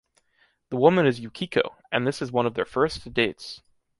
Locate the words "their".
2.55-2.65